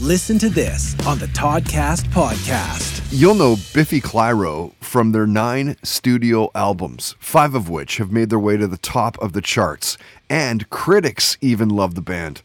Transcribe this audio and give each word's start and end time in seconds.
listen 0.00 0.38
to 0.38 0.50
this 0.50 0.94
on 1.06 1.18
the 1.18 1.26
Toddcast 1.26 2.04
podcast. 2.08 3.02
You'll 3.10 3.34
know 3.34 3.56
Biffy 3.72 4.00
Clyro 4.00 4.74
from 4.80 5.12
their 5.12 5.26
nine 5.26 5.76
studio 5.82 6.50
albums, 6.54 7.14
five 7.18 7.54
of 7.54 7.70
which 7.70 7.96
have 7.96 8.12
made 8.12 8.28
their 8.28 8.38
way 8.38 8.58
to 8.58 8.66
the 8.66 8.76
top 8.76 9.18
of 9.20 9.32
the 9.32 9.40
charts, 9.40 9.96
and 10.28 10.68
critics 10.68 11.38
even 11.40 11.70
love 11.70 11.94
the 11.94 12.02
band. 12.02 12.42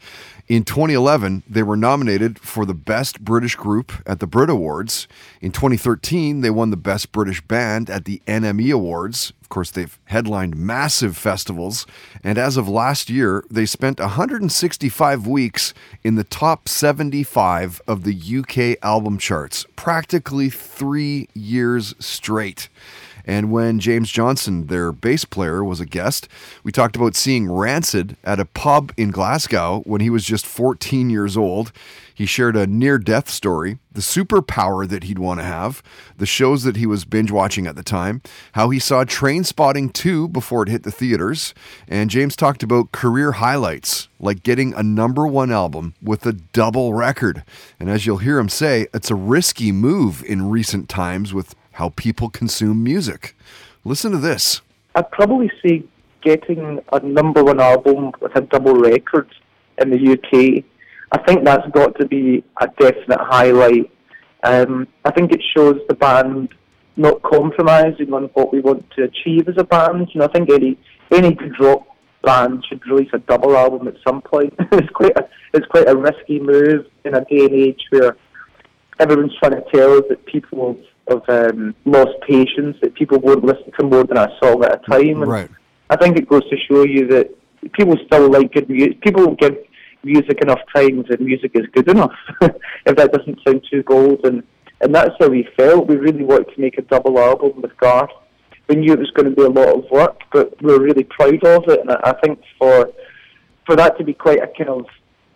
In 0.52 0.64
2011, 0.64 1.44
they 1.48 1.62
were 1.62 1.78
nominated 1.78 2.38
for 2.38 2.66
the 2.66 2.74
Best 2.74 3.24
British 3.24 3.56
Group 3.56 3.90
at 4.04 4.20
the 4.20 4.26
Brit 4.26 4.50
Awards. 4.50 5.08
In 5.40 5.50
2013, 5.50 6.42
they 6.42 6.50
won 6.50 6.68
the 6.68 6.76
Best 6.76 7.10
British 7.10 7.40
Band 7.40 7.88
at 7.88 8.04
the 8.04 8.20
NME 8.26 8.70
Awards. 8.70 9.32
Of 9.40 9.48
course, 9.48 9.70
they've 9.70 9.98
headlined 10.04 10.54
massive 10.54 11.16
festivals. 11.16 11.86
And 12.22 12.36
as 12.36 12.58
of 12.58 12.68
last 12.68 13.08
year, 13.08 13.42
they 13.50 13.64
spent 13.64 13.98
165 13.98 15.26
weeks 15.26 15.72
in 16.04 16.16
the 16.16 16.24
top 16.24 16.68
75 16.68 17.80
of 17.88 18.04
the 18.04 18.14
UK 18.14 18.76
album 18.84 19.16
charts, 19.16 19.64
practically 19.74 20.50
three 20.50 21.30
years 21.32 21.94
straight. 21.98 22.68
And 23.24 23.50
when 23.50 23.78
James 23.78 24.10
Johnston, 24.10 24.66
their 24.66 24.92
bass 24.92 25.24
player, 25.24 25.62
was 25.62 25.80
a 25.80 25.86
guest, 25.86 26.28
we 26.64 26.72
talked 26.72 26.96
about 26.96 27.16
seeing 27.16 27.50
Rancid 27.50 28.16
at 28.24 28.40
a 28.40 28.44
pub 28.44 28.92
in 28.96 29.10
Glasgow 29.10 29.82
when 29.84 30.00
he 30.00 30.10
was 30.10 30.24
just 30.24 30.46
14 30.46 31.10
years 31.10 31.36
old. 31.36 31.72
He 32.14 32.26
shared 32.26 32.56
a 32.56 32.66
near 32.66 32.98
death 32.98 33.28
story, 33.28 33.78
the 33.90 34.00
superpower 34.00 34.86
that 34.88 35.04
he'd 35.04 35.18
want 35.18 35.40
to 35.40 35.44
have, 35.44 35.82
the 36.16 36.26
shows 36.26 36.62
that 36.64 36.76
he 36.76 36.86
was 36.86 37.04
binge 37.04 37.30
watching 37.30 37.66
at 37.66 37.74
the 37.74 37.82
time, 37.82 38.22
how 38.52 38.70
he 38.70 38.78
saw 38.78 39.04
Trainspotting 39.04 39.92
2 39.92 40.28
before 40.28 40.62
it 40.62 40.68
hit 40.68 40.82
the 40.82 40.92
theaters, 40.92 41.54
and 41.88 42.10
James 42.10 42.36
talked 42.36 42.62
about 42.62 42.92
career 42.92 43.32
highlights 43.32 44.08
like 44.20 44.42
getting 44.42 44.72
a 44.74 44.82
number 44.82 45.26
one 45.26 45.50
album 45.50 45.94
with 46.02 46.24
a 46.26 46.32
double 46.32 46.94
record. 46.94 47.42
And 47.80 47.90
as 47.90 48.06
you'll 48.06 48.18
hear 48.18 48.38
him 48.38 48.48
say, 48.48 48.86
it's 48.94 49.10
a 49.10 49.16
risky 49.16 49.72
move 49.72 50.22
in 50.24 50.48
recent 50.48 50.88
times 50.88 51.34
with 51.34 51.54
how 51.72 51.90
people 51.90 52.28
consume 52.28 52.82
music. 52.82 53.36
Listen 53.84 54.12
to 54.12 54.18
this. 54.18 54.60
I'd 54.94 55.10
probably 55.10 55.50
say 55.64 55.84
getting 56.22 56.80
a 56.92 57.00
number 57.00 57.42
one 57.42 57.60
album 57.60 58.12
with 58.20 58.36
a 58.36 58.40
double 58.42 58.74
record 58.74 59.28
in 59.78 59.90
the 59.90 60.12
UK. 60.12 60.64
I 61.12 61.18
think 61.26 61.44
that's 61.44 61.68
got 61.70 61.98
to 61.98 62.06
be 62.06 62.44
a 62.60 62.68
definite 62.78 63.20
highlight. 63.20 63.90
Um, 64.44 64.88
I 65.04 65.10
think 65.10 65.32
it 65.32 65.42
shows 65.54 65.80
the 65.88 65.94
band 65.94 66.50
not 66.96 67.22
compromising 67.22 68.12
on 68.12 68.24
what 68.34 68.52
we 68.52 68.60
want 68.60 68.88
to 68.96 69.04
achieve 69.04 69.48
as 69.48 69.56
a 69.56 69.64
band. 69.64 70.08
You 70.12 70.20
know, 70.20 70.26
I 70.26 70.32
think 70.32 70.50
any 70.50 70.78
any 71.10 71.34
good 71.34 71.58
rock 71.60 71.86
band 72.22 72.64
should 72.68 72.86
release 72.86 73.10
a 73.12 73.18
double 73.18 73.56
album 73.56 73.88
at 73.88 73.94
some 74.06 74.22
point. 74.22 74.54
it's 74.72 74.90
quite 74.90 75.16
a 75.18 75.28
it's 75.52 75.66
quite 75.66 75.88
a 75.88 75.96
risky 75.96 76.40
move 76.40 76.86
in 77.04 77.14
a 77.14 77.24
day 77.24 77.44
and 77.44 77.54
age 77.54 77.82
where 77.90 78.16
everyone's 78.98 79.34
trying 79.38 79.52
to 79.52 79.64
tell 79.72 79.98
us 79.98 80.04
that 80.08 80.24
people 80.26 80.76
have 81.08 81.22
um, 81.28 81.74
lost 81.84 82.12
patience, 82.26 82.76
that 82.82 82.94
people 82.94 83.18
won't 83.18 83.44
listen 83.44 83.70
to 83.78 83.86
more 83.86 84.04
than 84.04 84.16
a 84.16 84.28
song 84.42 84.64
at 84.64 84.80
a 84.80 84.90
time. 84.90 85.22
And 85.22 85.30
Right. 85.30 85.50
I 85.90 85.96
think 85.96 86.16
it 86.16 86.28
goes 86.28 86.48
to 86.48 86.56
show 86.68 86.84
you 86.84 87.06
that 87.08 87.30
people 87.72 87.96
still 88.06 88.30
like 88.30 88.52
good 88.52 88.68
music. 88.68 89.00
People 89.02 89.34
give 89.34 89.56
music 90.04 90.40
enough 90.42 90.60
times, 90.74 91.06
that 91.08 91.20
music 91.20 91.52
is 91.54 91.66
good 91.72 91.88
enough. 91.88 92.14
if 92.40 92.96
that 92.96 93.12
doesn't 93.12 93.38
sound 93.46 93.64
too 93.70 93.82
bold, 93.86 94.20
and 94.24 94.42
and 94.80 94.94
that's 94.94 95.14
how 95.20 95.28
we 95.28 95.48
felt. 95.56 95.86
We 95.86 95.96
really 95.96 96.24
wanted 96.24 96.52
to 96.54 96.60
make 96.60 96.76
a 96.76 96.82
double 96.82 97.18
album 97.18 97.62
with 97.62 97.76
Garth. 97.76 98.10
We 98.68 98.76
knew 98.76 98.92
it 98.92 98.98
was 98.98 99.10
going 99.12 99.30
to 99.30 99.36
be 99.36 99.42
a 99.42 99.48
lot 99.48 99.76
of 99.76 99.90
work, 99.90 100.18
but 100.32 100.60
we 100.62 100.72
were 100.72 100.80
really 100.80 101.04
proud 101.04 101.44
of 101.44 101.64
it. 101.68 101.80
And 101.80 101.90
I, 101.92 102.00
I 102.04 102.12
think 102.20 102.40
for 102.58 102.90
for 103.66 103.76
that 103.76 103.96
to 103.98 104.04
be 104.04 104.12
quite 104.12 104.40
a 104.42 104.48
kind 104.48 104.70
of 104.70 104.86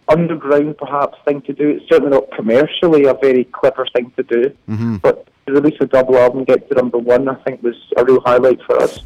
underground 0.09 0.77
perhaps 0.79 1.19
thing 1.25 1.43
to 1.43 1.53
do, 1.53 1.69
it's 1.69 1.89
certainly 1.89 2.11
not 2.11 2.31
commercially 2.37 3.05
a 3.05 3.15
very 3.15 3.45
clever 3.45 3.87
thing 3.95 4.13
to 4.17 4.23
do. 4.25 4.57
But 4.99 5.29
to 5.47 5.53
release 5.53 5.77
a 5.81 5.87
double 5.87 6.17
album, 6.17 6.45
get 6.45 6.69
to 6.69 6.75
number 6.75 6.99
one, 6.99 7.29
I 7.29 7.35
think 7.45 7.63
was 7.63 7.77
a 7.97 8.05
real 8.05 8.21
highlight 8.21 8.61
for 8.63 8.81
us. 8.81 9.01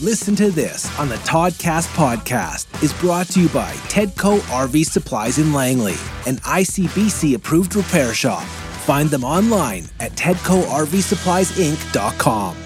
Listen 0.00 0.36
to 0.36 0.50
this 0.50 0.96
on 1.00 1.08
the 1.08 1.16
Toddcast 1.16 1.88
podcast 1.96 2.82
is 2.84 2.92
brought 2.94 3.26
to 3.28 3.40
you 3.40 3.48
by 3.48 3.72
Tedco 3.88 4.38
RV 4.38 4.86
Supplies 4.86 5.38
in 5.38 5.52
Langley, 5.52 5.94
an 6.26 6.36
ICBC 6.36 7.34
approved 7.34 7.74
repair 7.74 8.14
shop. 8.14 8.44
Find 8.84 9.10
them 9.10 9.24
online 9.24 9.86
at 9.98 10.12
TedcoRVSuppliesInc.com. 10.12 12.56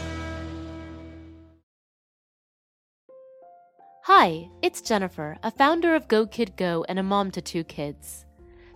Hi, 4.04 4.48
it's 4.60 4.82
Jennifer, 4.82 5.38
a 5.42 5.50
founder 5.50 5.94
of 5.94 6.08
Go 6.08 6.26
Kid 6.26 6.54
Go 6.56 6.84
and 6.88 6.98
a 6.98 7.02
mom 7.02 7.30
to 7.30 7.40
two 7.40 7.64
kids. 7.64 8.26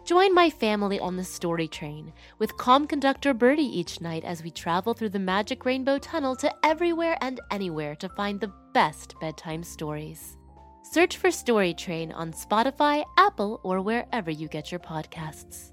Join 0.06 0.33
my 0.33 0.50
family 0.50 1.00
on 1.00 1.17
the 1.17 1.25
story 1.25 1.67
train 1.67 2.12
with 2.39 2.56
calm 2.56 2.87
conductor 2.87 3.34
Birdie 3.34 3.65
each 3.65 4.00
night 4.00 4.22
as 4.22 4.41
we 4.41 4.53
travel 4.53 4.94
through 4.94 5.09
the 5.09 5.19
magic 5.19 5.65
rainbow 5.65 5.99
tunnel 5.99 6.37
to 6.37 6.55
everywhere 6.65 7.19
and 7.21 7.41
anywhere 7.50 7.97
to 7.97 8.09
find 8.11 8.41
the 8.41 8.53
best 8.72 9.17
bedtime 9.21 9.65
stories. 9.65 10.37
Search 10.84 11.17
for 11.17 11.33
Story 11.33 11.75
Train 11.75 12.12
on 12.12 12.33
Spotify, 12.33 13.05
Apple, 13.19 13.61
or 13.65 13.81
wherever 13.81 14.31
you 14.31 14.47
get 14.47 14.71
your 14.71 14.78
podcasts. 14.78 15.72